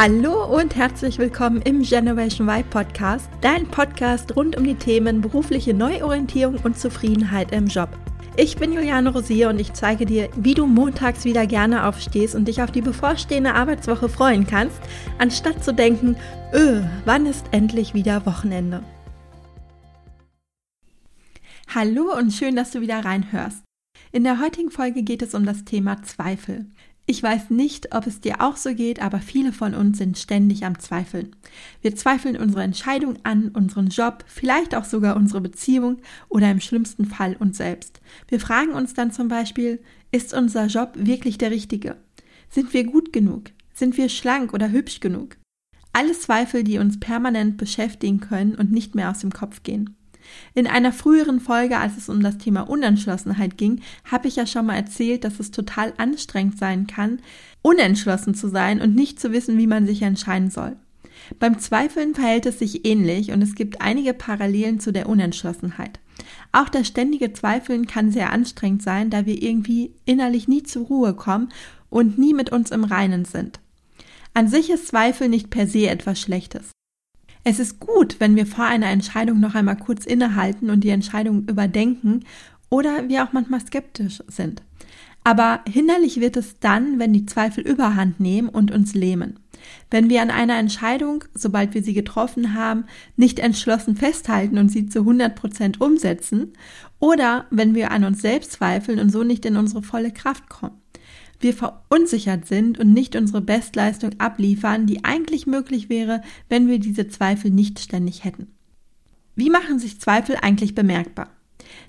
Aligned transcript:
Hallo 0.00 0.44
und 0.44 0.76
herzlich 0.76 1.18
willkommen 1.18 1.60
im 1.62 1.82
Generation 1.82 2.48
Y 2.48 2.62
Podcast, 2.70 3.28
dein 3.40 3.66
Podcast 3.66 4.36
rund 4.36 4.56
um 4.56 4.62
die 4.62 4.76
Themen 4.76 5.20
berufliche 5.20 5.74
Neuorientierung 5.74 6.54
und 6.62 6.78
Zufriedenheit 6.78 7.50
im 7.50 7.66
Job. 7.66 7.88
Ich 8.36 8.56
bin 8.58 8.72
Juliane 8.72 9.12
Rosier 9.12 9.48
und 9.48 9.58
ich 9.58 9.72
zeige 9.72 10.06
dir, 10.06 10.28
wie 10.36 10.54
du 10.54 10.66
montags 10.66 11.24
wieder 11.24 11.48
gerne 11.48 11.84
aufstehst 11.84 12.36
und 12.36 12.46
dich 12.46 12.62
auf 12.62 12.70
die 12.70 12.80
bevorstehende 12.80 13.56
Arbeitswoche 13.56 14.08
freuen 14.08 14.46
kannst, 14.46 14.78
anstatt 15.18 15.64
zu 15.64 15.74
denken, 15.74 16.14
öh, 16.54 16.80
wann 17.04 17.26
ist 17.26 17.46
endlich 17.50 17.92
wieder 17.92 18.24
Wochenende? 18.24 18.84
Hallo 21.74 22.16
und 22.16 22.32
schön, 22.32 22.54
dass 22.54 22.70
du 22.70 22.80
wieder 22.80 23.04
reinhörst. 23.04 23.64
In 24.12 24.22
der 24.22 24.40
heutigen 24.40 24.70
Folge 24.70 25.02
geht 25.02 25.22
es 25.22 25.34
um 25.34 25.44
das 25.44 25.64
Thema 25.64 26.04
Zweifel. 26.04 26.66
Ich 27.10 27.22
weiß 27.22 27.48
nicht, 27.48 27.94
ob 27.94 28.06
es 28.06 28.20
dir 28.20 28.42
auch 28.42 28.56
so 28.56 28.74
geht, 28.74 29.00
aber 29.00 29.20
viele 29.20 29.54
von 29.54 29.74
uns 29.74 29.96
sind 29.96 30.18
ständig 30.18 30.66
am 30.66 30.78
Zweifeln. 30.78 31.34
Wir 31.80 31.96
zweifeln 31.96 32.36
unsere 32.36 32.62
Entscheidung 32.62 33.16
an, 33.22 33.48
unseren 33.48 33.86
Job, 33.86 34.26
vielleicht 34.26 34.74
auch 34.74 34.84
sogar 34.84 35.16
unsere 35.16 35.40
Beziehung 35.40 36.02
oder 36.28 36.50
im 36.50 36.60
schlimmsten 36.60 37.06
Fall 37.06 37.34
uns 37.40 37.56
selbst. 37.56 38.02
Wir 38.28 38.38
fragen 38.38 38.72
uns 38.74 38.92
dann 38.92 39.10
zum 39.10 39.28
Beispiel, 39.28 39.80
ist 40.12 40.34
unser 40.34 40.66
Job 40.66 40.92
wirklich 40.96 41.38
der 41.38 41.50
richtige? 41.50 41.96
Sind 42.50 42.74
wir 42.74 42.84
gut 42.84 43.10
genug? 43.10 43.52
Sind 43.72 43.96
wir 43.96 44.10
schlank 44.10 44.52
oder 44.52 44.70
hübsch 44.70 45.00
genug? 45.00 45.38
Alles 45.94 46.20
Zweifel, 46.20 46.62
die 46.62 46.76
uns 46.78 47.00
permanent 47.00 47.56
beschäftigen 47.56 48.20
können 48.20 48.54
und 48.54 48.70
nicht 48.70 48.94
mehr 48.94 49.10
aus 49.10 49.20
dem 49.20 49.32
Kopf 49.32 49.62
gehen. 49.62 49.96
In 50.54 50.66
einer 50.66 50.92
früheren 50.92 51.40
Folge, 51.40 51.78
als 51.78 51.96
es 51.96 52.08
um 52.08 52.22
das 52.22 52.38
Thema 52.38 52.62
Unentschlossenheit 52.62 53.56
ging, 53.58 53.80
habe 54.04 54.28
ich 54.28 54.36
ja 54.36 54.46
schon 54.46 54.66
mal 54.66 54.76
erzählt, 54.76 55.24
dass 55.24 55.40
es 55.40 55.50
total 55.50 55.92
anstrengend 55.96 56.58
sein 56.58 56.86
kann, 56.86 57.20
unentschlossen 57.62 58.34
zu 58.34 58.48
sein 58.48 58.80
und 58.80 58.94
nicht 58.94 59.20
zu 59.20 59.32
wissen, 59.32 59.58
wie 59.58 59.66
man 59.66 59.86
sich 59.86 60.02
entscheiden 60.02 60.50
soll. 60.50 60.76
Beim 61.38 61.58
Zweifeln 61.58 62.14
verhält 62.14 62.46
es 62.46 62.58
sich 62.58 62.86
ähnlich 62.86 63.32
und 63.32 63.42
es 63.42 63.54
gibt 63.54 63.80
einige 63.80 64.14
Parallelen 64.14 64.80
zu 64.80 64.92
der 64.92 65.08
Unentschlossenheit. 65.08 66.00
Auch 66.52 66.68
das 66.68 66.86
ständige 66.86 67.32
Zweifeln 67.32 67.86
kann 67.86 68.10
sehr 68.10 68.32
anstrengend 68.32 68.82
sein, 68.82 69.10
da 69.10 69.26
wir 69.26 69.42
irgendwie 69.42 69.92
innerlich 70.04 70.48
nie 70.48 70.62
zur 70.62 70.86
Ruhe 70.86 71.14
kommen 71.14 71.50
und 71.90 72.18
nie 72.18 72.34
mit 72.34 72.50
uns 72.50 72.70
im 72.70 72.84
Reinen 72.84 73.24
sind. 73.24 73.60
An 74.34 74.48
sich 74.48 74.70
ist 74.70 74.88
Zweifel 74.88 75.28
nicht 75.28 75.50
per 75.50 75.66
se 75.66 75.88
etwas 75.88 76.20
Schlechtes. 76.20 76.70
Es 77.50 77.58
ist 77.58 77.80
gut, 77.80 78.16
wenn 78.18 78.36
wir 78.36 78.44
vor 78.44 78.66
einer 78.66 78.90
Entscheidung 78.90 79.40
noch 79.40 79.54
einmal 79.54 79.78
kurz 79.78 80.04
innehalten 80.04 80.68
und 80.68 80.84
die 80.84 80.90
Entscheidung 80.90 81.48
überdenken 81.48 82.26
oder 82.68 83.08
wir 83.08 83.24
auch 83.24 83.32
manchmal 83.32 83.60
skeptisch 83.60 84.22
sind. 84.28 84.60
Aber 85.24 85.60
hinderlich 85.66 86.20
wird 86.20 86.36
es 86.36 86.58
dann, 86.60 86.98
wenn 86.98 87.14
die 87.14 87.24
Zweifel 87.24 87.66
überhand 87.66 88.20
nehmen 88.20 88.50
und 88.50 88.70
uns 88.70 88.92
lähmen. 88.92 89.38
Wenn 89.90 90.10
wir 90.10 90.20
an 90.20 90.30
einer 90.30 90.58
Entscheidung, 90.58 91.24
sobald 91.32 91.72
wir 91.72 91.82
sie 91.82 91.94
getroffen 91.94 92.52
haben, 92.52 92.84
nicht 93.16 93.38
entschlossen 93.38 93.96
festhalten 93.96 94.58
und 94.58 94.68
sie 94.68 94.86
zu 94.86 94.98
100 94.98 95.34
Prozent 95.34 95.80
umsetzen, 95.80 96.52
oder 96.98 97.46
wenn 97.50 97.74
wir 97.74 97.92
an 97.92 98.04
uns 98.04 98.20
selbst 98.20 98.52
zweifeln 98.52 98.98
und 98.98 99.08
so 99.08 99.24
nicht 99.24 99.46
in 99.46 99.56
unsere 99.56 99.82
volle 99.82 100.12
Kraft 100.12 100.50
kommen 100.50 100.76
wir 101.40 101.54
verunsichert 101.54 102.46
sind 102.46 102.78
und 102.78 102.92
nicht 102.92 103.16
unsere 103.16 103.40
Bestleistung 103.40 104.10
abliefern, 104.18 104.86
die 104.86 105.04
eigentlich 105.04 105.46
möglich 105.46 105.88
wäre, 105.88 106.22
wenn 106.48 106.68
wir 106.68 106.78
diese 106.78 107.08
Zweifel 107.08 107.50
nicht 107.50 107.78
ständig 107.78 108.24
hätten. 108.24 108.48
Wie 109.34 109.50
machen 109.50 109.78
sich 109.78 110.00
Zweifel 110.00 110.36
eigentlich 110.40 110.74
bemerkbar? 110.74 111.28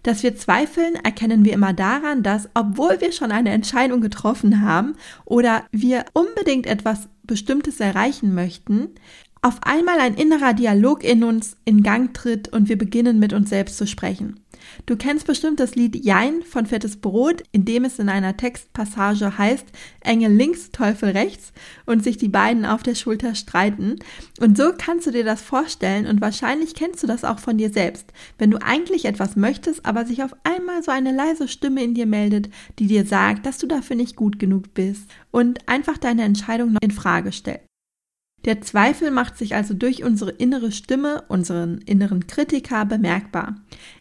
Dass 0.03 0.23
wir 0.23 0.35
zweifeln, 0.35 0.95
erkennen 0.95 1.45
wir 1.45 1.53
immer 1.53 1.73
daran, 1.73 2.21
dass, 2.21 2.49
obwohl 2.53 3.01
wir 3.01 3.11
schon 3.11 3.31
eine 3.31 3.51
Entscheidung 3.51 4.01
getroffen 4.01 4.61
haben 4.61 4.93
oder 5.25 5.65
wir 5.71 6.05
unbedingt 6.13 6.67
etwas 6.67 7.09
Bestimmtes 7.23 7.79
erreichen 7.79 8.33
möchten, 8.33 8.89
auf 9.41 9.59
einmal 9.63 9.99
ein 9.99 10.15
innerer 10.15 10.53
Dialog 10.53 11.03
in 11.03 11.23
uns 11.23 11.55
in 11.65 11.83
Gang 11.83 12.13
tritt 12.13 12.49
und 12.49 12.69
wir 12.69 12.77
beginnen 12.77 13.19
mit 13.19 13.33
uns 13.33 13.49
selbst 13.49 13.77
zu 13.77 13.87
sprechen. 13.87 14.39
Du 14.85 14.95
kennst 14.97 15.27
bestimmt 15.27 15.59
das 15.59 15.75
Lied 15.75 16.03
Jein 16.03 16.41
von 16.43 16.65
Fettes 16.65 16.97
Brot, 16.97 17.43
in 17.51 17.65
dem 17.65 17.85
es 17.85 17.99
in 17.99 18.09
einer 18.09 18.37
Textpassage 18.37 19.37
heißt, 19.37 19.65
Engel 20.01 20.33
links, 20.33 20.71
Teufel 20.71 21.09
rechts 21.09 21.53
und 21.85 22.03
sich 22.03 22.17
die 22.17 22.27
beiden 22.27 22.65
auf 22.65 22.83
der 22.83 22.95
Schulter 22.95 23.35
streiten. 23.35 23.95
Und 24.39 24.57
so 24.57 24.71
kannst 24.77 25.07
du 25.07 25.11
dir 25.11 25.23
das 25.23 25.41
vorstellen 25.41 26.05
und 26.05 26.21
wahrscheinlich 26.21 26.75
kennst 26.75 27.03
du 27.03 27.07
das 27.07 27.23
auch 27.23 27.39
von 27.39 27.57
dir 27.57 27.69
selbst, 27.69 28.11
wenn 28.37 28.51
du 28.51 28.61
eigentlich 28.61 29.05
etwas 29.05 29.35
möchtest, 29.35 29.85
aber 29.85 30.05
sich 30.05 30.23
auf 30.23 30.35
einmal 30.43 30.83
so 30.83 30.91
eine 30.91 31.13
leise 31.13 31.47
Stimme 31.47 31.83
in 31.83 31.93
dir 31.93 32.05
meldet, 32.05 32.49
die 32.79 32.87
dir 32.87 33.05
sagt, 33.05 33.45
dass 33.45 33.57
du 33.57 33.67
dafür 33.67 33.95
nicht 33.95 34.15
gut 34.15 34.39
genug 34.39 34.73
bist 34.73 35.09
und 35.31 35.67
einfach 35.67 35.97
deine 35.97 36.23
Entscheidung 36.23 36.73
noch 36.73 36.81
in 36.81 36.91
Frage 36.91 37.31
stellt. 37.31 37.68
Der 38.45 38.61
Zweifel 38.61 39.11
macht 39.11 39.37
sich 39.37 39.55
also 39.55 39.73
durch 39.73 40.03
unsere 40.03 40.31
innere 40.31 40.71
Stimme, 40.71 41.23
unseren 41.27 41.79
inneren 41.79 42.25
Kritiker 42.27 42.85
bemerkbar. 42.85 43.55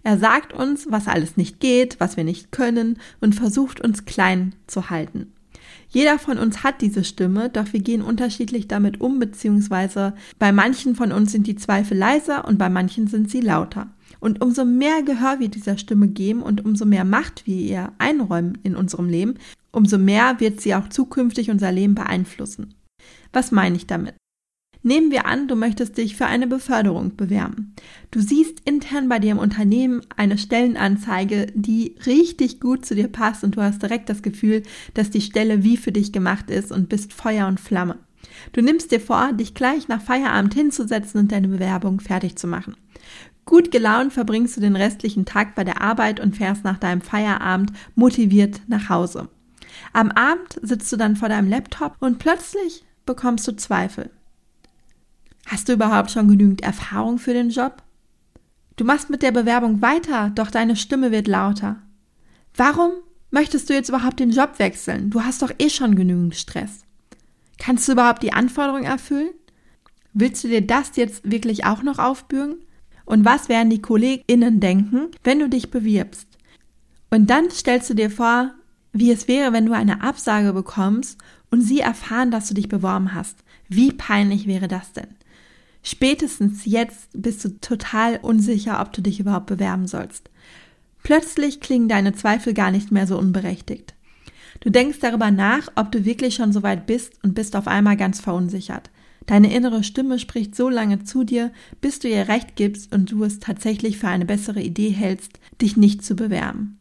Er 0.05 0.19
sagt 0.19 0.53
uns, 0.53 0.87
was 0.91 1.09
alles 1.09 1.37
nicht 1.37 1.59
geht, 1.59 1.99
was 1.99 2.17
wir 2.17 2.25
nicht 2.25 2.53
können 2.53 2.99
und 3.21 3.35
versucht 3.35 3.81
uns 3.81 4.05
klein 4.05 4.55
zu 4.67 4.91
halten. 4.91 5.33
Jeder 5.91 6.19
von 6.19 6.39
uns 6.39 6.63
hat 6.63 6.83
diese 6.83 7.03
Stimme, 7.03 7.49
doch 7.49 7.73
wir 7.73 7.81
gehen 7.81 8.03
unterschiedlich 8.03 8.69
damit 8.69 9.01
um, 9.01 9.19
beziehungsweise 9.19 10.15
bei 10.39 10.53
manchen 10.53 10.95
von 10.95 11.13
uns 11.13 11.33
sind 11.33 11.47
die 11.47 11.57
Zweifel 11.57 11.97
leiser 11.97 12.47
und 12.47 12.59
bei 12.59 12.69
manchen 12.69 13.07
sind 13.07 13.31
sie 13.31 13.41
lauter. 13.41 13.89
Und 14.21 14.43
umso 14.43 14.65
mehr 14.65 15.03
Gehör 15.03 15.41
wir 15.41 15.49
dieser 15.49 15.79
Stimme 15.79 16.09
geben 16.09 16.43
und 16.43 16.65
umso 16.65 16.85
mehr 16.85 17.05
Macht 17.05 17.47
wir 17.47 17.57
ihr 17.57 17.93
einräumen 17.99 18.59
in 18.63 18.77
unserem 18.77 19.09
Leben, 19.09 19.35
umso 19.73 19.99
mehr 19.99 20.41
wird 20.41 20.61
sie 20.61 20.75
auch 20.75 20.89
zukünftig 20.89 21.51
unser 21.51 21.73
Leben 21.73 21.95
beeinflussen. 21.95 22.75
Was 23.33 23.53
meine 23.53 23.77
ich 23.77 23.87
damit? 23.87 24.15
Nehmen 24.89 25.11
wir 25.11 25.27
an, 25.27 25.49
du 25.49 25.55
möchtest 25.55 25.99
dich 25.99 26.17
für 26.17 26.25
eine 26.25 26.47
Beförderung 26.47 27.15
bewerben. 27.15 27.75
Du 28.11 28.23
siehst 28.23 28.61
intern 28.65 29.07
bei 29.11 29.19
dir 29.19 29.33
im 29.33 29.39
Unternehmen 29.39 30.01
eine 30.17 30.39
Stellenanzeige, 30.39 31.49
die 31.55 31.97
richtig 32.07 32.59
gut 32.59 32.87
zu 32.87 32.95
dir 32.95 33.09
passt 33.09 33.45
und 33.45 33.57
du 33.57 33.61
hast 33.61 33.83
direkt 33.83 34.09
das 34.09 34.23
Gefühl, 34.23 34.63
dass 34.95 35.11
die 35.11 35.21
Stelle 35.21 35.63
wie 35.63 35.77
für 35.77 35.93
dich 35.93 36.11
gemacht 36.11 36.49
ist 36.49 36.73
und 36.73 36.89
bist 36.89 37.13
Feuer 37.13 37.49
und 37.49 37.61
Flamme. 37.61 37.99
Du 38.55 38.63
nimmst 38.63 38.91
dir 38.91 38.99
vor, 38.99 39.35
dich 39.35 39.53
gleich 39.53 39.89
nach 39.89 40.01
Feierabend 40.01 40.55
hinzusetzen 40.55 41.21
und 41.21 41.33
deine 41.33 41.49
Bewerbung 41.49 42.01
fertig 42.01 42.37
zu 42.37 42.47
machen. 42.47 42.75
Gut 43.45 43.71
gelaunt 43.71 44.15
verbringst 44.15 44.57
du 44.57 44.63
den 44.63 44.75
restlichen 44.75 45.27
Tag 45.27 45.55
bei 45.55 45.65
der 45.65 45.83
Arbeit 45.83 46.19
und 46.19 46.35
fährst 46.35 46.65
nach 46.65 46.79
deinem 46.79 47.03
Feierabend 47.03 47.75
motiviert 47.95 48.63
nach 48.69 48.89
Hause. 48.89 49.29
Am 49.93 50.11
Abend 50.13 50.59
sitzt 50.63 50.91
du 50.91 50.97
dann 50.97 51.15
vor 51.15 51.29
deinem 51.29 51.51
Laptop 51.51 51.95
und 52.01 52.19
plötzlich 52.19 52.87
bekommst 53.05 53.47
du 53.47 53.55
Zweifel. 53.55 54.11
Hast 55.49 55.69
du 55.69 55.73
überhaupt 55.73 56.11
schon 56.11 56.29
genügend 56.29 56.61
Erfahrung 56.61 57.19
für 57.19 57.33
den 57.33 57.49
Job? 57.49 57.83
Du 58.77 58.85
machst 58.85 59.09
mit 59.09 59.23
der 59.23 59.33
Bewerbung 59.33 59.81
weiter, 59.81 60.31
doch 60.35 60.51
deine 60.51 60.77
Stimme 60.77 61.11
wird 61.11 61.27
lauter. 61.27 61.77
Warum 62.55 62.93
möchtest 63.31 63.69
du 63.69 63.75
jetzt 63.75 63.89
überhaupt 63.89 64.21
den 64.21 64.31
Job 64.31 64.59
wechseln? 64.59 65.09
Du 65.09 65.23
hast 65.23 65.41
doch 65.41 65.51
eh 65.59 65.71
schon 65.71 65.97
genügend 65.97 66.37
Stress. 66.37 66.85
Kannst 67.59 67.89
du 67.89 67.93
überhaupt 67.93 68.23
die 68.23 68.35
Anforderungen 68.35 68.85
erfüllen? 68.85 69.31
Willst 70.13 70.45
du 70.45 70.49
dir 70.49 70.61
das 70.61 70.97
jetzt 70.97 71.29
wirklich 71.29 71.65
auch 71.65 71.83
noch 71.83 71.99
aufbürgen? 71.99 72.57
Und 73.07 73.25
was 73.25 73.49
werden 73.49 73.71
die 73.71 73.81
KollegInnen 73.81 74.61
denken, 74.61 75.09
wenn 75.25 75.39
du 75.39 75.49
dich 75.49 75.71
bewirbst? 75.71 76.29
Und 77.11 77.31
dann 77.31 77.51
stellst 77.51 77.89
du 77.89 77.95
dir 77.95 78.11
vor, 78.11 78.53
wie 78.93 79.11
es 79.11 79.29
wäre, 79.29 79.55
wenn 79.55 79.65
du 79.65 79.73
eine 79.73 80.03
Absage 80.03 80.53
bekommst 80.53 81.19
und 81.51 81.63
sie 81.63 81.81
erfahren, 81.81 82.31
dass 82.31 82.49
du 82.49 82.55
dich 82.55 82.69
beworben 82.69 83.15
hast. 83.15 83.39
Wie 83.69 83.93
peinlich 83.93 84.47
wäre 84.47 84.69
das 84.69 84.93
denn? 84.93 85.18
Spätestens 85.91 86.67
jetzt 86.67 87.09
bist 87.15 87.43
du 87.47 87.59
total 87.63 88.19
unsicher, 88.21 88.83
ob 88.83 88.93
du 88.93 89.01
dich 89.01 89.21
überhaupt 89.21 89.47
bewerben 89.47 89.87
sollst. 89.87 90.29
Plötzlich 91.03 91.61
klingen 91.61 91.89
deine 91.89 92.13
Zweifel 92.13 92.53
gar 92.53 92.71
nicht 92.71 92.93
mehr 92.93 93.07
so 93.07 93.19
unberechtigt. 93.19 93.95
Du 94.61 94.69
denkst 94.69 94.99
darüber 95.01 95.31
nach, 95.31 95.69
ob 95.77 95.91
du 95.91 96.05
wirklich 96.05 96.35
schon 96.35 96.53
so 96.53 96.63
weit 96.63 96.85
bist 96.85 97.15
und 97.25 97.33
bist 97.33 97.57
auf 97.57 97.67
einmal 97.67 97.97
ganz 97.97 98.21
verunsichert. 98.21 98.91
Deine 99.25 99.51
innere 99.51 99.83
Stimme 99.83 100.19
spricht 100.19 100.55
so 100.55 100.69
lange 100.69 101.05
zu 101.05 101.25
dir, 101.25 101.53
bis 101.81 102.01
du 102.01 102.09
ihr 102.09 102.29
recht 102.29 102.55
gibst 102.55 102.95
und 102.95 103.11
du 103.11 103.25
es 103.25 103.39
tatsächlich 103.39 103.97
für 103.97 104.09
eine 104.09 104.27
bessere 104.27 104.61
Idee 104.61 104.91
hältst, 104.91 105.41
dich 105.63 105.79
nicht 105.79 106.05
zu 106.05 106.17
bewerben. 106.17 106.79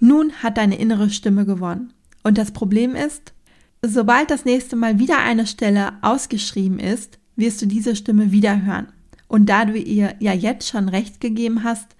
Nun 0.00 0.32
hat 0.42 0.58
deine 0.58 0.80
innere 0.80 1.10
Stimme 1.10 1.46
gewonnen. 1.46 1.92
Und 2.24 2.38
das 2.38 2.50
Problem 2.50 2.96
ist, 2.96 3.34
sobald 3.82 4.32
das 4.32 4.44
nächste 4.44 4.74
Mal 4.74 4.98
wieder 4.98 5.18
eine 5.18 5.46
Stelle 5.46 5.92
ausgeschrieben 6.02 6.80
ist, 6.80 7.20
wirst 7.36 7.62
du 7.62 7.66
diese 7.66 7.94
Stimme 7.94 8.32
wieder 8.32 8.64
hören. 8.64 8.88
Und 9.28 9.46
da 9.46 9.64
du 9.64 9.76
ihr 9.76 10.14
ja 10.20 10.32
jetzt 10.32 10.68
schon 10.68 10.88
recht 10.88 11.20
gegeben 11.20 11.64
hast, 11.64 11.96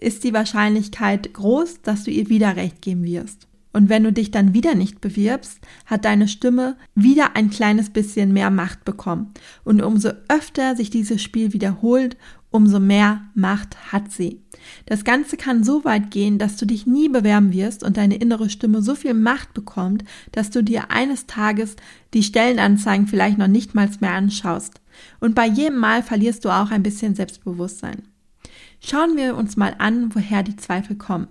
ist 0.00 0.24
die 0.24 0.32
Wahrscheinlichkeit 0.32 1.32
groß, 1.32 1.82
dass 1.82 2.04
du 2.04 2.10
ihr 2.10 2.28
wieder 2.28 2.56
recht 2.56 2.82
geben 2.82 3.04
wirst. 3.04 3.46
Und 3.72 3.88
wenn 3.88 4.04
du 4.04 4.12
dich 4.12 4.30
dann 4.30 4.54
wieder 4.54 4.76
nicht 4.76 5.00
bewirbst, 5.00 5.58
hat 5.86 6.04
deine 6.04 6.28
Stimme 6.28 6.76
wieder 6.94 7.34
ein 7.34 7.50
kleines 7.50 7.90
bisschen 7.90 8.32
mehr 8.32 8.50
Macht 8.50 8.84
bekommen. 8.84 9.34
Und 9.64 9.82
umso 9.82 10.10
öfter 10.28 10.76
sich 10.76 10.90
dieses 10.90 11.20
Spiel 11.20 11.52
wiederholt, 11.52 12.16
umso 12.54 12.78
mehr 12.78 13.22
Macht 13.34 13.92
hat 13.92 14.12
sie. 14.12 14.40
Das 14.86 15.02
Ganze 15.02 15.36
kann 15.36 15.64
so 15.64 15.84
weit 15.84 16.12
gehen, 16.12 16.38
dass 16.38 16.56
du 16.56 16.66
dich 16.66 16.86
nie 16.86 17.08
bewerben 17.08 17.52
wirst 17.52 17.82
und 17.82 17.96
deine 17.96 18.14
innere 18.14 18.48
Stimme 18.48 18.80
so 18.80 18.94
viel 18.94 19.12
Macht 19.12 19.54
bekommt, 19.54 20.04
dass 20.30 20.50
du 20.50 20.62
dir 20.62 20.92
eines 20.92 21.26
Tages 21.26 21.74
die 22.14 22.22
Stellenanzeigen 22.22 23.08
vielleicht 23.08 23.38
noch 23.38 23.48
nicht 23.48 23.74
mal 23.74 23.90
mehr 23.98 24.12
anschaust. 24.12 24.80
Und 25.18 25.34
bei 25.34 25.46
jedem 25.46 25.78
Mal 25.78 26.04
verlierst 26.04 26.44
du 26.44 26.50
auch 26.50 26.70
ein 26.70 26.84
bisschen 26.84 27.16
Selbstbewusstsein. 27.16 28.02
Schauen 28.80 29.16
wir 29.16 29.36
uns 29.36 29.56
mal 29.56 29.74
an, 29.78 30.14
woher 30.14 30.44
die 30.44 30.56
Zweifel 30.56 30.94
kommen. 30.94 31.26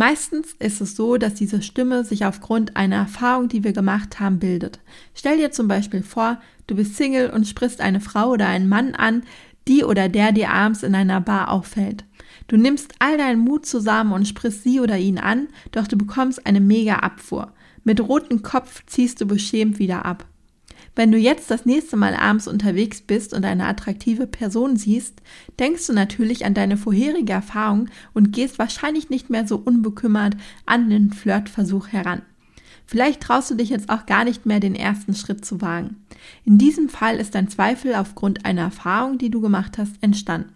Meistens 0.00 0.54
ist 0.60 0.80
es 0.80 0.94
so, 0.94 1.16
dass 1.16 1.34
diese 1.34 1.60
Stimme 1.60 2.04
sich 2.04 2.24
aufgrund 2.24 2.76
einer 2.76 2.94
Erfahrung, 2.94 3.48
die 3.48 3.64
wir 3.64 3.72
gemacht 3.72 4.20
haben, 4.20 4.38
bildet. 4.38 4.78
Stell 5.12 5.38
dir 5.38 5.50
zum 5.50 5.66
Beispiel 5.66 6.04
vor, 6.04 6.40
du 6.68 6.76
bist 6.76 6.94
Single 6.94 7.30
und 7.30 7.48
sprichst 7.48 7.80
eine 7.80 7.98
Frau 8.00 8.30
oder 8.30 8.46
einen 8.46 8.68
Mann 8.68 8.94
an, 8.94 9.24
die 9.68 9.84
oder 9.84 10.08
der 10.08 10.32
dir 10.32 10.50
abends 10.50 10.82
in 10.82 10.94
einer 10.94 11.20
Bar 11.20 11.50
auffällt. 11.50 12.04
Du 12.48 12.56
nimmst 12.56 12.94
all 12.98 13.18
deinen 13.18 13.40
Mut 13.40 13.66
zusammen 13.66 14.12
und 14.12 14.26
sprichst 14.26 14.62
sie 14.64 14.80
oder 14.80 14.96
ihn 14.96 15.18
an, 15.18 15.48
doch 15.72 15.86
du 15.86 15.96
bekommst 15.96 16.46
eine 16.46 16.60
mega 16.60 16.96
Abfuhr. 16.96 17.52
Mit 17.84 18.00
rotem 18.00 18.42
Kopf 18.42 18.82
ziehst 18.86 19.20
du 19.20 19.26
beschämt 19.26 19.78
wieder 19.78 20.04
ab. 20.04 20.26
Wenn 20.96 21.12
du 21.12 21.18
jetzt 21.18 21.50
das 21.50 21.64
nächste 21.64 21.96
Mal 21.96 22.14
abends 22.14 22.48
unterwegs 22.48 23.02
bist 23.02 23.32
und 23.32 23.44
eine 23.44 23.66
attraktive 23.66 24.26
Person 24.26 24.76
siehst, 24.76 25.22
denkst 25.60 25.86
du 25.86 25.92
natürlich 25.92 26.44
an 26.44 26.54
deine 26.54 26.76
vorherige 26.76 27.34
Erfahrung 27.34 27.88
und 28.14 28.32
gehst 28.32 28.58
wahrscheinlich 28.58 29.08
nicht 29.08 29.30
mehr 29.30 29.46
so 29.46 29.56
unbekümmert 29.56 30.36
an 30.66 30.90
den 30.90 31.12
Flirtversuch 31.12 31.88
heran. 31.88 32.22
Vielleicht 32.90 33.20
traust 33.20 33.50
du 33.50 33.54
dich 33.54 33.68
jetzt 33.68 33.90
auch 33.90 34.06
gar 34.06 34.24
nicht 34.24 34.46
mehr 34.46 34.60
den 34.60 34.74
ersten 34.74 35.14
Schritt 35.14 35.44
zu 35.44 35.60
wagen. 35.60 35.96
In 36.46 36.56
diesem 36.56 36.88
Fall 36.88 37.16
ist 37.16 37.34
dein 37.34 37.48
Zweifel 37.48 37.94
aufgrund 37.94 38.46
einer 38.46 38.62
Erfahrung, 38.62 39.18
die 39.18 39.28
du 39.28 39.42
gemacht 39.42 39.76
hast, 39.76 40.02
entstanden. 40.02 40.54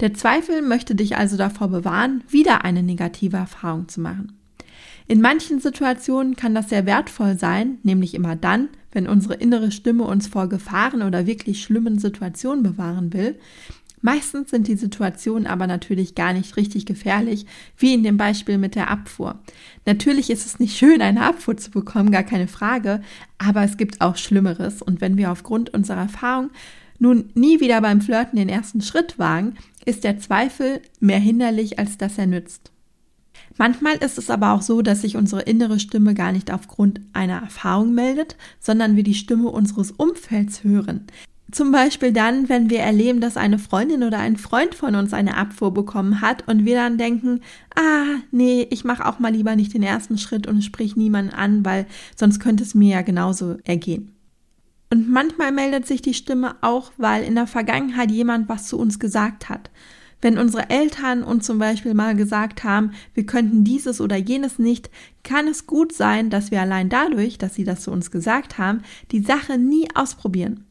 Der 0.00 0.14
Zweifel 0.14 0.62
möchte 0.62 0.94
dich 0.94 1.18
also 1.18 1.36
davor 1.36 1.68
bewahren, 1.68 2.24
wieder 2.26 2.64
eine 2.64 2.82
negative 2.82 3.36
Erfahrung 3.36 3.86
zu 3.86 4.00
machen. 4.00 4.32
In 5.08 5.20
manchen 5.20 5.60
Situationen 5.60 6.36
kann 6.36 6.54
das 6.54 6.70
sehr 6.70 6.86
wertvoll 6.86 7.38
sein, 7.38 7.76
nämlich 7.82 8.14
immer 8.14 8.34
dann, 8.34 8.70
wenn 8.90 9.06
unsere 9.06 9.34
innere 9.34 9.70
Stimme 9.70 10.04
uns 10.04 10.26
vor 10.26 10.48
Gefahren 10.48 11.02
oder 11.02 11.26
wirklich 11.26 11.62
schlimmen 11.62 11.98
Situationen 11.98 12.62
bewahren 12.62 13.12
will, 13.12 13.38
Meistens 14.00 14.50
sind 14.50 14.68
die 14.68 14.76
Situationen 14.76 15.46
aber 15.46 15.66
natürlich 15.66 16.14
gar 16.14 16.32
nicht 16.32 16.56
richtig 16.56 16.86
gefährlich, 16.86 17.46
wie 17.76 17.94
in 17.94 18.02
dem 18.02 18.16
Beispiel 18.16 18.58
mit 18.58 18.74
der 18.74 18.90
Abfuhr. 18.90 19.38
Natürlich 19.86 20.30
ist 20.30 20.46
es 20.46 20.60
nicht 20.60 20.76
schön, 20.76 21.02
eine 21.02 21.24
Abfuhr 21.24 21.56
zu 21.56 21.70
bekommen, 21.70 22.10
gar 22.10 22.22
keine 22.22 22.48
Frage, 22.48 23.02
aber 23.38 23.62
es 23.62 23.76
gibt 23.76 24.00
auch 24.00 24.16
Schlimmeres. 24.16 24.82
Und 24.82 25.00
wenn 25.00 25.16
wir 25.16 25.32
aufgrund 25.32 25.74
unserer 25.74 26.02
Erfahrung 26.02 26.50
nun 26.98 27.30
nie 27.34 27.60
wieder 27.60 27.80
beim 27.80 28.00
Flirten 28.00 28.36
den 28.36 28.48
ersten 28.48 28.80
Schritt 28.80 29.18
wagen, 29.18 29.54
ist 29.84 30.04
der 30.04 30.18
Zweifel 30.18 30.82
mehr 31.00 31.20
hinderlich, 31.20 31.78
als 31.78 31.98
dass 31.98 32.18
er 32.18 32.26
nützt. 32.26 32.72
Manchmal 33.56 33.96
ist 33.96 34.18
es 34.18 34.30
aber 34.30 34.52
auch 34.52 34.62
so, 34.62 34.82
dass 34.82 35.02
sich 35.02 35.16
unsere 35.16 35.42
innere 35.42 35.80
Stimme 35.80 36.14
gar 36.14 36.32
nicht 36.32 36.52
aufgrund 36.52 37.00
einer 37.12 37.40
Erfahrung 37.40 37.94
meldet, 37.94 38.36
sondern 38.60 38.94
wir 38.94 39.02
die 39.02 39.14
Stimme 39.14 39.48
unseres 39.48 39.90
Umfelds 39.92 40.62
hören. 40.62 41.06
Zum 41.50 41.72
Beispiel 41.72 42.12
dann, 42.12 42.50
wenn 42.50 42.68
wir 42.68 42.80
erleben, 42.80 43.20
dass 43.20 43.38
eine 43.38 43.58
Freundin 43.58 44.02
oder 44.02 44.18
ein 44.18 44.36
Freund 44.36 44.74
von 44.74 44.94
uns 44.94 45.14
eine 45.14 45.36
Abfuhr 45.38 45.72
bekommen 45.72 46.20
hat 46.20 46.46
und 46.46 46.66
wir 46.66 46.76
dann 46.76 46.98
denken, 46.98 47.40
ah, 47.74 48.18
nee, 48.30 48.66
ich 48.70 48.84
mache 48.84 49.06
auch 49.06 49.18
mal 49.18 49.32
lieber 49.32 49.56
nicht 49.56 49.72
den 49.72 49.82
ersten 49.82 50.18
Schritt 50.18 50.46
und 50.46 50.62
sprich 50.62 50.94
niemanden 50.94 51.32
an, 51.32 51.64
weil 51.64 51.86
sonst 52.16 52.40
könnte 52.40 52.64
es 52.64 52.74
mir 52.74 52.96
ja 52.96 53.02
genauso 53.02 53.56
ergehen. 53.64 54.12
Und 54.90 55.08
manchmal 55.08 55.52
meldet 55.52 55.86
sich 55.86 56.02
die 56.02 56.14
Stimme 56.14 56.56
auch, 56.60 56.92
weil 56.98 57.22
in 57.22 57.34
der 57.34 57.46
Vergangenheit 57.46 58.10
jemand 58.10 58.48
was 58.50 58.66
zu 58.68 58.78
uns 58.78 58.98
gesagt 58.98 59.48
hat. 59.48 59.70
Wenn 60.20 60.36
unsere 60.36 60.68
Eltern 60.68 61.22
uns 61.22 61.46
zum 61.46 61.58
Beispiel 61.58 61.94
mal 61.94 62.14
gesagt 62.14 62.64
haben, 62.64 62.92
wir 63.14 63.24
könnten 63.24 63.64
dieses 63.64 64.00
oder 64.00 64.16
jenes 64.16 64.58
nicht, 64.58 64.90
kann 65.22 65.46
es 65.46 65.66
gut 65.66 65.92
sein, 65.92 66.28
dass 66.28 66.50
wir 66.50 66.60
allein 66.60 66.88
dadurch, 66.88 67.38
dass 67.38 67.54
sie 67.54 67.64
das 67.64 67.82
zu 67.82 67.90
uns 67.90 68.10
gesagt 68.10 68.58
haben, 68.58 68.82
die 69.12 69.22
Sache 69.22 69.58
nie 69.58 69.88
ausprobieren. 69.94 70.64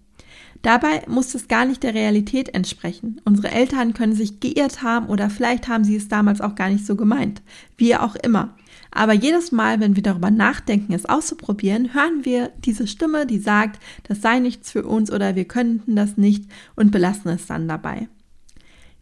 Dabei 0.62 1.04
muss 1.08 1.36
es 1.36 1.48
gar 1.48 1.66
nicht 1.66 1.84
der 1.84 1.94
Realität 1.94 2.54
entsprechen. 2.54 3.22
Unsere 3.26 3.52
Eltern 3.52 3.94
können 3.94 4.16
sich 4.16 4.40
geirrt 4.40 4.82
haben 4.82 5.08
oder 5.08 5.30
vielleicht 5.30 5.68
haben 5.68 5.84
sie 5.84 5.96
es 5.96 6.08
damals 6.08 6.42
auch 6.42 6.56
gar 6.56 6.70
nicht 6.70 6.86
so 6.86 6.96
gemeint. 6.96 7.42
Wie 7.78 7.96
auch 7.96 8.16
immer. 8.16 8.56
Aber 8.92 9.14
jedes 9.14 9.52
Mal, 9.52 9.80
wenn 9.80 9.96
wir 9.96 10.04
darüber 10.04 10.32
nachdenken, 10.32 10.94
es 10.94 11.06
auszuprobieren, 11.06 11.94
hören 11.94 12.26
wir 12.26 12.52
diese 12.66 12.88
Stimme, 12.88 13.26
die 13.26 13.40
sagt, 13.40 13.82
das 14.08 14.22
sei 14.22 14.40
nichts 14.40 14.72
für 14.72 14.86
uns 14.86 15.12
oder 15.12 15.36
wir 15.36 15.46
könnten 15.46 15.96
das 15.96 16.18
nicht 16.18 16.46
und 16.76 16.92
belassen 16.92 17.30
es 17.32 17.46
dann 17.46 17.68
dabei. 17.68 18.08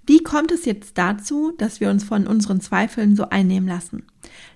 Wie 0.07 0.19
kommt 0.19 0.51
es 0.51 0.65
jetzt 0.65 0.97
dazu, 0.97 1.53
dass 1.57 1.79
wir 1.79 1.89
uns 1.89 2.03
von 2.03 2.27
unseren 2.27 2.61
Zweifeln 2.61 3.15
so 3.15 3.29
einnehmen 3.29 3.67
lassen? 3.67 4.03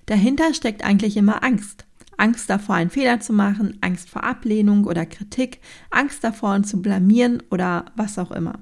Dahinter 0.06 0.54
steckt 0.54 0.84
eigentlich 0.84 1.16
immer 1.16 1.42
Angst. 1.42 1.86
Angst 2.20 2.50
davor, 2.50 2.76
einen 2.76 2.90
Fehler 2.90 3.20
zu 3.20 3.32
machen, 3.32 3.78
Angst 3.80 4.10
vor 4.10 4.24
Ablehnung 4.24 4.84
oder 4.84 5.06
Kritik, 5.06 5.60
Angst 5.90 6.22
davor, 6.22 6.54
uns 6.54 6.68
zu 6.68 6.82
blamieren 6.82 7.42
oder 7.50 7.86
was 7.96 8.18
auch 8.18 8.30
immer. 8.30 8.60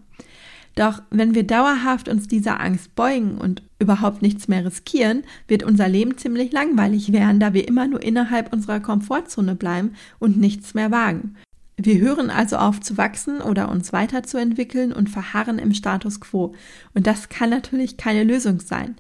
Doch 0.75 1.03
wenn 1.11 1.35
wir 1.35 1.45
dauerhaft 1.45 2.09
uns 2.09 2.29
dieser 2.29 2.61
Angst 2.61 2.95
beugen 2.95 3.37
und 3.37 3.63
überhaupt 3.81 4.23
nichts 4.23 4.47
mehr 4.47 4.65
riskieren, 4.65 5.25
wird 5.49 5.65
unser 5.65 5.89
Leben 5.89 6.17
ziemlich 6.17 6.53
langweilig 6.53 7.13
werden, 7.13 7.41
da 7.41 7.53
wir 7.53 7.67
immer 7.67 7.89
nur 7.89 8.01
innerhalb 8.01 8.53
unserer 8.53 8.79
Komfortzone 8.79 9.57
bleiben 9.57 9.95
und 10.21 10.39
nichts 10.39 10.75
mehr 10.75 10.93
wagen. 10.93 11.35
Wir 11.77 11.99
hören 11.99 12.31
also 12.31 12.57
auf 12.57 12.81
zu 12.81 12.97
wachsen 12.97 13.41
oder 13.41 13.69
uns 13.71 13.93
weiterzuentwickeln 13.93 14.93
und 14.93 15.11
verharren 15.11 15.59
im 15.59 15.75
Status 15.75 16.21
quo. 16.21 16.55
Und 16.95 17.07
das 17.09 17.29
kann 17.29 17.51
natürlich 17.51 17.97
keine 17.97 18.23
Lösung 18.23 18.61
sein. 18.61 18.97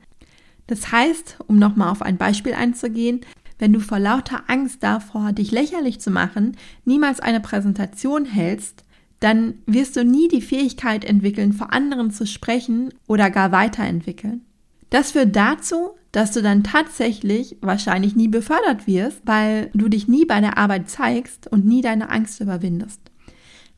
Das 0.66 0.92
heißt, 0.92 1.38
um 1.46 1.58
nochmal 1.58 1.90
auf 1.90 2.02
ein 2.02 2.18
Beispiel 2.18 2.54
einzugehen, 2.54 3.20
wenn 3.58 3.72
du 3.72 3.80
vor 3.80 3.98
lauter 3.98 4.44
Angst 4.46 4.82
davor, 4.82 5.32
dich 5.32 5.50
lächerlich 5.50 6.00
zu 6.00 6.10
machen, 6.10 6.56
niemals 6.84 7.20
eine 7.20 7.40
Präsentation 7.40 8.24
hältst, 8.24 8.84
dann 9.20 9.54
wirst 9.66 9.96
du 9.96 10.04
nie 10.04 10.28
die 10.28 10.42
Fähigkeit 10.42 11.04
entwickeln, 11.04 11.52
vor 11.52 11.72
anderen 11.72 12.10
zu 12.10 12.26
sprechen 12.26 12.94
oder 13.06 13.30
gar 13.30 13.50
weiterentwickeln. 13.50 14.42
Das 14.90 15.12
führt 15.12 15.34
dazu, 15.34 15.90
dass 16.12 16.32
du 16.32 16.40
dann 16.40 16.64
tatsächlich 16.64 17.56
wahrscheinlich 17.60 18.16
nie 18.16 18.28
befördert 18.28 18.86
wirst, 18.86 19.20
weil 19.24 19.70
du 19.74 19.88
dich 19.88 20.08
nie 20.08 20.24
bei 20.24 20.40
der 20.40 20.56
Arbeit 20.56 20.88
zeigst 20.88 21.46
und 21.48 21.66
nie 21.66 21.82
deine 21.82 22.10
Angst 22.10 22.40
überwindest. 22.40 23.00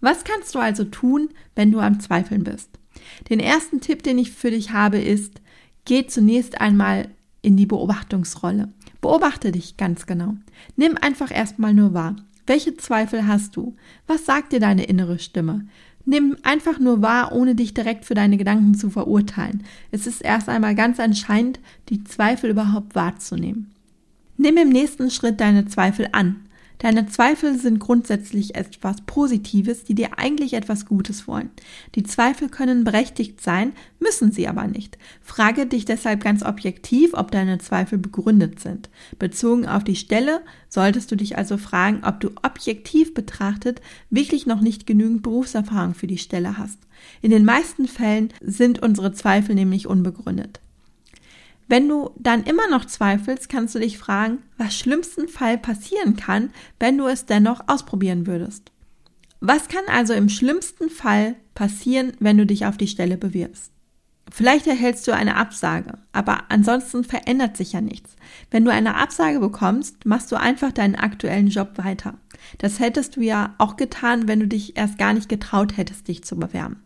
Was 0.01 0.25
kannst 0.25 0.55
du 0.55 0.59
also 0.61 0.85
tun, 0.85 1.31
wenn 1.55 1.73
du 1.73 1.81
am 1.81 2.01
Zweifeln 2.01 2.45
bist? 2.45 2.71
Den 3.29 3.41
ersten 3.41 3.81
Tipp, 3.81 4.03
den 4.03 4.19
ich 4.19 4.31
für 4.31 4.51
dich 4.51 4.73
habe, 4.73 4.99
ist, 4.99 5.41
geh 5.85 6.07
zunächst 6.07 6.61
einmal 6.61 7.09
in 7.43 7.57
die 7.57 7.67
Beobachtungsrolle. 7.67 8.69
Beobachte 9.01 9.53
dich 9.53 9.77
ganz 9.77 10.07
genau. 10.07 10.35
Nimm 10.77 10.97
einfach 11.01 11.31
erstmal 11.31 11.75
nur 11.75 11.95
wahr. 11.95 12.17
Welche 12.47 12.77
Zweifel 12.77 13.27
hast 13.27 13.57
du? 13.57 13.77
Was 14.07 14.27
sagt 14.27 14.53
dir 14.53 14.61
deine 14.61 14.85
innere 14.85 15.19
Stimme? 15.19 15.67
Nimm 16.05 16.37
einfach 16.43 16.79
nur 16.79 17.03
wahr, 17.03 17.33
ohne 17.33 17.55
dich 17.55 17.75
direkt 17.75 18.05
für 18.05 18.15
deine 18.15 18.37
Gedanken 18.37 18.75
zu 18.75 18.91
verurteilen. 18.91 19.65
Es 19.91 20.07
ist 20.07 20.23
erst 20.23 20.49
einmal 20.49 20.75
ganz 20.75 20.99
entscheidend, 20.99 21.61
die 21.89 22.03
Zweifel 22.05 22.51
überhaupt 22.51 22.95
wahrzunehmen. 22.95 23.71
Nimm 24.37 24.57
im 24.57 24.71
nächsten 24.71 25.11
Schritt 25.11 25.41
deine 25.41 25.67
Zweifel 25.67 26.09
an. 26.13 26.37
Deine 26.81 27.07
Zweifel 27.07 27.59
sind 27.59 27.79
grundsätzlich 27.79 28.55
etwas 28.55 29.03
Positives, 29.03 29.85
die 29.85 29.95
dir 29.95 30.19
eigentlich 30.19 30.55
etwas 30.55 30.87
Gutes 30.87 31.29
wollen. 31.29 31.51
Die 31.95 32.05
Zweifel 32.05 32.49
können 32.49 32.85
berechtigt 32.85 33.43
sein, 33.43 33.73
müssen 33.99 34.33
sie 34.33 34.49
aber 34.49 34.67
nicht. 34.67 34.97
Frage 35.21 35.67
dich 35.67 35.85
deshalb 35.85 36.25
ganz 36.25 36.43
objektiv, 36.43 37.13
ob 37.13 37.33
deine 37.33 37.59
Zweifel 37.59 37.99
begründet 37.99 38.61
sind. 38.61 38.89
Bezogen 39.19 39.69
auf 39.69 39.85
die 39.85 39.95
Stelle 39.95 40.41
solltest 40.71 41.13
du 41.13 41.17
dich 41.17 41.37
also 41.37 41.59
fragen, 41.59 42.01
ob 42.03 42.19
du 42.21 42.31
objektiv 42.43 43.13
betrachtet 43.13 43.83
wirklich 44.09 44.47
noch 44.47 44.63
nicht 44.63 44.87
genügend 44.87 45.23
Berufserfahrung 45.23 45.93
für 45.93 46.07
die 46.07 46.17
Stelle 46.17 46.57
hast. 46.57 46.79
In 47.21 47.31
den 47.31 47.45
meisten 47.45 47.89
Fällen 47.89 48.33
sind 48.41 48.83
unsere 48.83 49.13
Zweifel 49.13 49.55
nämlich 49.55 49.87
unbegründet. 49.87 50.61
Wenn 51.71 51.89
du 51.89 52.11
dann 52.19 52.43
immer 52.43 52.69
noch 52.69 52.85
zweifelst, 52.85 53.49
kannst 53.49 53.77
du 53.77 53.79
dich 53.79 53.97
fragen, 53.97 54.39
was 54.59 54.77
schlimmsten 54.77 55.29
Fall 55.29 55.57
passieren 55.57 56.17
kann, 56.17 56.51
wenn 56.81 56.99
du 56.99 57.07
es 57.07 57.27
dennoch 57.27 57.61
ausprobieren 57.69 58.27
würdest. 58.27 58.73
Was 59.39 59.69
kann 59.69 59.85
also 59.89 60.13
im 60.13 60.29
schlimmsten 60.29 60.91
Fall 60.91 61.37
passieren, 61.55 62.13
wenn 62.19 62.37
du 62.37 62.45
dich 62.45 62.67
auf 62.67 62.77
die 62.77 62.89
Stelle 62.89 63.17
bewirbst? 63.17 63.71
Vielleicht 64.33 64.67
erhältst 64.67 65.07
du 65.07 65.15
eine 65.15 65.37
Absage, 65.37 65.99
aber 66.11 66.43
ansonsten 66.49 67.05
verändert 67.05 67.57
sich 67.57 67.73
ja 67.73 67.81
nichts. 67.81 68.17
Wenn 68.51 68.65
du 68.65 68.73
eine 68.73 68.97
Absage 68.97 69.39
bekommst, 69.39 70.05
machst 70.05 70.33
du 70.33 70.37
einfach 70.37 70.73
deinen 70.73 70.97
aktuellen 70.97 71.47
Job 71.47 71.75
weiter. 71.77 72.15
Das 72.59 72.81
hättest 72.81 73.15
du 73.15 73.21
ja 73.21 73.55
auch 73.59 73.77
getan, 73.77 74.27
wenn 74.27 74.41
du 74.41 74.49
dich 74.49 74.77
erst 74.77 74.99
gar 74.99 75.13
nicht 75.13 75.29
getraut 75.29 75.77
hättest, 75.77 76.09
dich 76.09 76.25
zu 76.25 76.37
bewerben. 76.37 76.83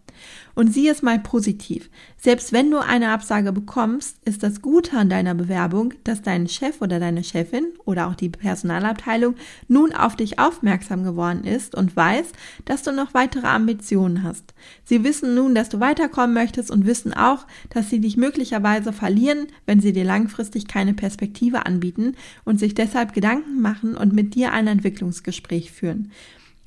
Und 0.54 0.73
sieh 0.73 0.88
es 0.88 1.02
mal 1.02 1.18
positiv. 1.18 1.90
Selbst 2.16 2.52
wenn 2.52 2.71
du 2.71 2.78
eine 2.78 3.11
Absage 3.11 3.52
bekommst, 3.52 4.16
ist 4.25 4.42
das 4.42 4.62
Gute 4.62 4.97
an 4.97 5.11
deiner 5.11 5.35
Bewerbung, 5.35 5.94
dass 6.04 6.23
dein 6.23 6.49
Chef 6.49 6.80
oder 6.80 7.00
deine 7.00 7.25
Chefin 7.25 7.66
oder 7.85 8.09
auch 8.09 8.14
die 8.14 8.28
Personalabteilung 8.28 9.35
nun 9.68 9.92
auf 9.92 10.16
dich 10.16 10.38
aufmerksam 10.38 11.02
geworden 11.04 11.44
ist 11.44 11.75
und 11.75 11.97
weiß, 11.97 12.26
dass 12.64 12.83
du 12.83 12.92
noch 12.92 13.14
weitere 13.14 13.47
Ambitionen 13.47 14.23
hast. 14.23 14.54
Sie 14.85 15.02
wissen 15.02 15.35
nun, 15.35 15.54
dass 15.54 15.68
du 15.68 15.80
weiterkommen 15.80 16.35
möchtest 16.35 16.71
und 16.71 16.87
wissen 16.87 17.12
auch, 17.12 17.47
dass 17.71 17.90
sie 17.90 18.00
dich 18.00 18.16
möglicherweise 18.16 18.92
verlieren, 18.92 19.49
wenn 19.66 19.80
sie 19.80 19.92
dir 19.92 20.04
langfristig 20.04 20.68
keine 20.68 20.94
Perspektive 20.94 21.66
anbieten 21.66 22.14
und 22.44 22.59
sich 22.59 22.75
deshalb 22.75 23.12
Gedanken 23.12 23.61
machen 23.61 23.97
und 23.97 24.12
mit 24.12 24.35
dir 24.35 24.52
ein 24.52 24.66
Entwicklungsgespräch 24.66 25.73
führen. 25.73 26.11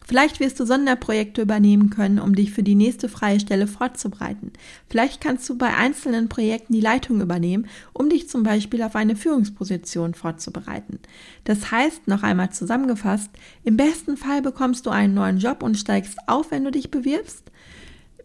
Vielleicht 0.07 0.39
wirst 0.39 0.57
du 0.57 0.65
Sonderprojekte 0.65 1.41
übernehmen 1.41 1.89
können, 1.89 2.19
um 2.19 2.33
dich 2.33 2.51
für 2.53 2.63
die 2.63 2.75
nächste 2.75 3.09
freie 3.09 3.41
Stelle 3.41 3.67
vorzubereiten. 3.67 4.53
Vielleicht 4.89 5.19
kannst 5.19 5.49
du 5.49 5.57
bei 5.57 5.75
einzelnen 5.75 6.29
Projekten 6.29 6.71
die 6.71 6.79
Leitung 6.79 7.19
übernehmen, 7.19 7.67
um 7.91 8.07
dich 8.07 8.29
zum 8.29 8.43
Beispiel 8.43 8.83
auf 8.83 8.95
eine 8.95 9.17
Führungsposition 9.17 10.13
vorzubereiten. 10.13 10.99
Das 11.43 11.71
heißt, 11.71 12.07
noch 12.07 12.23
einmal 12.23 12.51
zusammengefasst, 12.51 13.31
im 13.65 13.75
besten 13.75 14.15
Fall 14.15 14.41
bekommst 14.41 14.85
du 14.85 14.91
einen 14.91 15.13
neuen 15.13 15.39
Job 15.39 15.61
und 15.61 15.77
steigst 15.77 16.17
auf, 16.25 16.51
wenn 16.51 16.63
du 16.63 16.71
dich 16.71 16.89
bewirbst. 16.89 17.43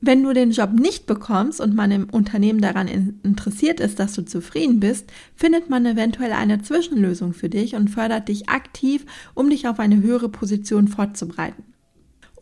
Wenn 0.00 0.22
du 0.22 0.32
den 0.32 0.52
Job 0.52 0.72
nicht 0.72 1.06
bekommst 1.06 1.60
und 1.60 1.74
man 1.74 1.90
im 1.90 2.10
Unternehmen 2.10 2.60
daran 2.60 2.86
interessiert 2.86 3.80
ist, 3.80 3.98
dass 3.98 4.14
du 4.14 4.24
zufrieden 4.24 4.78
bist, 4.78 5.10
findet 5.34 5.68
man 5.68 5.84
eventuell 5.84 6.32
eine 6.32 6.62
Zwischenlösung 6.62 7.32
für 7.32 7.48
dich 7.48 7.74
und 7.74 7.88
fördert 7.88 8.28
dich 8.28 8.48
aktiv, 8.48 9.04
um 9.34 9.50
dich 9.50 9.66
auf 9.66 9.80
eine 9.80 10.00
höhere 10.00 10.28
Position 10.28 10.86
vorzubereiten. 10.86 11.71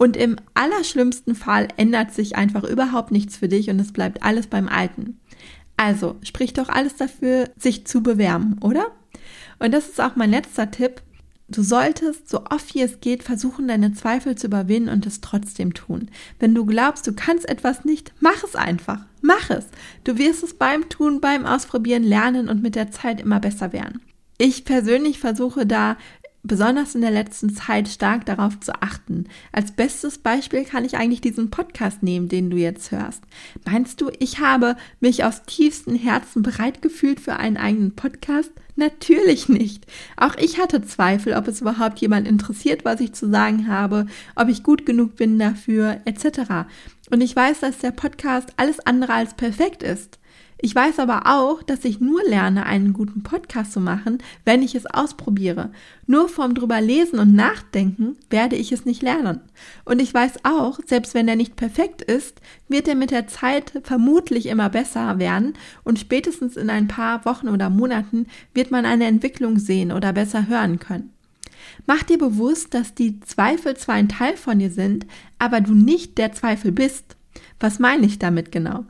Und 0.03 0.17
im 0.17 0.37
allerschlimmsten 0.55 1.35
Fall 1.35 1.69
ändert 1.77 2.15
sich 2.15 2.35
einfach 2.35 2.65
überhaupt 2.65 3.11
nichts 3.11 3.37
für 3.37 3.49
dich 3.49 3.69
und 3.69 3.79
es 3.79 3.93
bleibt 3.93 4.23
alles 4.23 4.47
beim 4.47 4.67
Alten. 4.67 5.21
Also 5.77 6.17
spricht 6.23 6.57
doch 6.57 6.71
alles 6.71 6.97
dafür, 6.97 7.51
sich 7.59 7.87
zu 7.87 8.03
bewerben, 8.03 8.57
oder? 8.63 8.87
Und 9.59 9.73
das 9.73 9.91
ist 9.91 10.01
auch 10.01 10.17
mein 10.17 10.31
letzter 10.31 10.71
Tipp. 10.71 11.03
Du 11.49 11.63
solltest, 11.63 12.31
so 12.31 12.47
oft 12.47 12.75
wie 12.75 12.81
es 12.81 13.01
geht, 13.01 13.23
versuchen, 13.23 13.69
deine 13.69 13.93
Zweifel 13.93 14.37
zu 14.37 14.47
überwinden 14.47 14.89
und 14.89 15.05
es 15.05 15.21
trotzdem 15.21 15.75
tun. 15.75 16.09
Wenn 16.39 16.55
du 16.55 16.65
glaubst, 16.65 17.07
du 17.07 17.13
kannst 17.13 17.47
etwas 17.47 17.85
nicht, 17.85 18.15
mach 18.21 18.43
es 18.43 18.57
einfach. 18.57 19.05
Mach 19.21 19.51
es. 19.51 19.67
Du 20.05 20.17
wirst 20.17 20.43
es 20.43 20.55
beim 20.55 20.89
Tun, 20.89 21.21
beim 21.21 21.45
Ausprobieren 21.45 22.05
lernen 22.05 22.49
und 22.49 22.63
mit 22.63 22.75
der 22.75 22.91
Zeit 22.91 23.21
immer 23.21 23.39
besser 23.39 23.75
werden. 23.75 24.01
Ich 24.39 24.65
persönlich 24.65 25.19
versuche 25.19 25.67
da 25.67 25.99
besonders 26.43 26.95
in 26.95 27.01
der 27.03 27.11
letzten 27.11 27.55
Zeit 27.55 27.89
stark 27.89 28.25
darauf 28.27 28.59
zu 28.61 28.73
achten. 28.81 29.27
Als 29.53 29.73
bestes 29.73 30.19
Beispiel 30.19 30.65
kann 30.65 30.85
ich 30.85 30.97
eigentlich 30.97 31.21
diesen 31.21 31.51
Podcast 31.51 32.03
nehmen, 32.03 32.29
den 32.29 32.51
du 32.51 32.57
jetzt 32.57 32.91
hörst. 32.91 33.23
Meinst 33.67 34.01
du, 34.01 34.11
ich 34.19 34.41
habe 34.41 34.77
mich 35.01 35.25
aus 35.25 35.43
tiefstem 35.45 35.97
Herzen 35.97 36.43
bereit 36.43 36.83
gefühlt 36.83 37.21
für 37.21 37.37
einen 37.37 37.57
eigenen 37.57 37.95
Podcast? 37.95 38.53
Natürlich 38.77 39.49
nicht. 39.49 39.87
Auch 40.17 40.37
ich 40.37 40.59
hatte 40.59 40.83
Zweifel, 40.83 41.35
ob 41.35 41.49
es 41.49 41.61
überhaupt 41.61 41.99
jemand 41.99 42.27
interessiert, 42.27 42.85
was 42.85 43.01
ich 43.01 43.13
zu 43.13 43.29
sagen 43.29 43.69
habe, 43.69 44.07
ob 44.37 44.49
ich 44.49 44.63
gut 44.63 44.87
genug 44.87 45.17
bin 45.17 45.39
dafür, 45.39 46.01
etc. 46.07 46.67
Und 47.11 47.21
ich 47.21 47.37
weiß, 47.37 47.61
dass 47.61 47.79
der 47.79 47.91
Podcast 47.91 48.55
alles 48.57 48.81
andere 48.81 49.13
als 49.13 49.35
perfekt 49.35 49.83
ist. 49.83 50.20
Ich 50.63 50.75
weiß 50.75 50.99
aber 50.99 51.23
auch, 51.25 51.63
dass 51.63 51.87
ich 51.87 52.01
nur 52.01 52.23
lerne, 52.23 52.67
einen 52.67 52.93
guten 52.93 53.23
Podcast 53.23 53.73
zu 53.73 53.81
machen, 53.81 54.19
wenn 54.45 54.63
ich 54.63 54.75
es 54.75 54.85
ausprobiere. 54.85 55.71
Nur 56.07 56.29
vom 56.29 56.55
drüber 56.55 56.83
lesen 56.83 57.19
und 57.19 57.35
nachdenken 57.35 58.17
werde 58.29 58.57
ich 58.57 58.71
es 58.71 58.85
nicht 58.85 59.01
lernen. 59.01 59.41
Und 59.87 60.03
ich 60.03 60.13
weiß 60.13 60.45
auch, 60.45 60.79
selbst 60.85 61.15
wenn 61.15 61.29
er 61.29 61.37
nicht 61.37 61.57
perfekt 61.57 62.03
ist, 62.03 62.43
wird 62.69 62.89
er 62.89 62.95
mit 62.95 63.11
der 63.11 63.27
Zeit 63.27 63.73
vermutlich 63.85 64.47
immer 64.47 64.69
besser 64.69 65.19
werden 65.19 65.55
und 65.83 65.99
spätestens 65.99 66.59
in 66.59 66.69
ein 66.69 66.89
paar 66.89 67.25
Wochen 67.25 67.49
oder 67.49 67.71
Monaten 67.71 68.27
wird 68.53 68.71
man 68.71 68.85
eine 68.85 69.07
Entwicklung 69.07 69.59
sehen 69.59 69.93
oder 69.93 70.13
besser 70.13 70.47
hören 70.47 70.79
können. 70.79 71.15
Mach 71.87 72.03
dir 72.03 72.19
bewusst, 72.19 72.75
dass 72.75 72.95
die 72.95 73.21
Zweifel 73.21 73.77
zwar 73.79 73.95
ein 73.95 74.11
Teil 74.11 74.37
von 74.37 74.59
dir 74.59 74.71
sind, 74.71 75.07
aber 75.39 75.63
du 75.63 75.73
nicht 75.73 76.19
der 76.19 76.33
Zweifel 76.33 76.71
bist. 76.71 77.17
Was 77.59 77.79
meine 77.79 78.05
ich 78.05 78.19
damit 78.19 78.53
genau? 78.53 78.85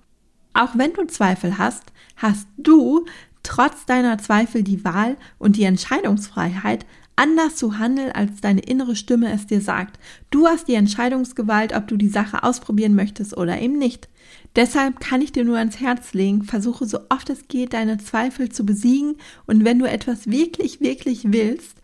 Auch 0.53 0.71
wenn 0.75 0.93
du 0.93 1.07
Zweifel 1.07 1.59
hast, 1.59 1.85
hast 2.17 2.47
du 2.57 3.07
trotz 3.43 3.87
deiner 3.87 4.19
Zweifel 4.19 4.63
die 4.63 4.85
Wahl 4.85 5.17
und 5.39 5.57
die 5.57 5.65
Entscheidungsfreiheit, 5.65 6.85
anders 7.17 7.57
zu 7.57 7.79
handeln, 7.79 8.13
als 8.13 8.41
deine 8.41 8.61
innere 8.61 8.97
Stimme 8.97 9.31
es 9.31 9.47
dir 9.47 9.61
sagt. 9.61 9.99
Du 10.31 10.47
hast 10.47 10.69
die 10.69 10.75
Entscheidungsgewalt, 10.75 11.75
ob 11.75 11.87
du 11.87 11.97
die 11.97 12.09
Sache 12.09 12.43
ausprobieren 12.43 12.95
möchtest 12.95 13.37
oder 13.37 13.61
eben 13.61 13.79
nicht. 13.79 14.09
Deshalb 14.57 15.01
kann 15.01 15.21
ich 15.21 15.31
dir 15.31 15.45
nur 15.45 15.59
ans 15.59 15.81
Herz 15.81 16.15
legen, 16.15 16.45
versuche 16.45 16.87
so 16.87 17.01
oft 17.11 17.29
es 17.29 17.47
geht, 17.47 17.75
deine 17.75 17.99
Zweifel 17.99 18.49
zu 18.49 18.65
besiegen 18.65 19.17
und 19.47 19.65
wenn 19.65 19.79
du 19.79 19.85
etwas 19.85 20.31
wirklich, 20.31 20.81
wirklich 20.81 21.33
willst, 21.33 21.77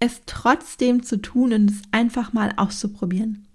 es 0.00 0.22
trotzdem 0.24 1.02
zu 1.02 1.20
tun 1.20 1.52
und 1.52 1.70
es 1.70 1.82
einfach 1.92 2.32
mal 2.32 2.54
auszuprobieren. 2.56 3.46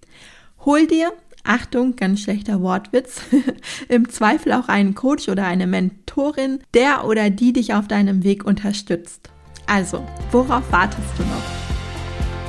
Hol 0.64 0.86
dir 0.86 1.12
Achtung, 1.46 1.96
ganz 1.96 2.22
schlechter 2.22 2.62
Wortwitz, 2.62 3.22
im 3.88 4.10
Zweifel 4.10 4.54
auch 4.54 4.68
einen 4.68 4.96
Coach 4.96 5.30
oder 5.30 5.46
eine 5.46 5.68
Mentorin, 5.68 6.60
der 6.74 7.06
oder 7.06 7.30
die 7.30 7.54
dich 7.54 7.74
auf 7.74 7.88
deinem 7.88 8.24
Weg 8.24 8.46
unterstützt. 8.46 9.30
Also, 9.68 10.04
worauf 10.32 10.72
wartest 10.72 11.08
du 11.18 11.24
noch? 11.24 11.66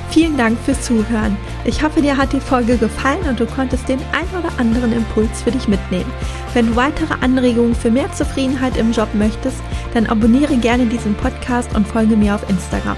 Vielen 0.09 0.37
Dank 0.37 0.57
fürs 0.59 0.81
Zuhören. 0.81 1.35
Ich 1.65 1.83
hoffe, 1.83 2.01
dir 2.01 2.15
hat 2.17 2.31
die 2.31 2.39
Folge 2.39 2.77
gefallen 2.77 3.27
und 3.27 3.39
du 3.39 3.45
konntest 3.45 3.87
den 3.89 3.99
ein 4.13 4.39
oder 4.39 4.57
anderen 4.57 4.93
Impuls 4.93 5.41
für 5.41 5.51
dich 5.51 5.67
mitnehmen. 5.67 6.11
Wenn 6.53 6.67
du 6.67 6.75
weitere 6.75 7.13
Anregungen 7.21 7.75
für 7.75 7.91
mehr 7.91 8.11
Zufriedenheit 8.13 8.77
im 8.77 8.91
Job 8.91 9.09
möchtest, 9.13 9.61
dann 9.93 10.07
abonniere 10.07 10.57
gerne 10.57 10.85
diesen 10.85 11.13
Podcast 11.15 11.75
und 11.75 11.87
folge 11.87 12.15
mir 12.15 12.35
auf 12.35 12.49
Instagram. 12.49 12.97